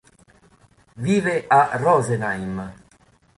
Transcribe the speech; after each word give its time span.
Vive 1.05 1.45
a 1.47 1.77
Rosenheim. 1.77 2.57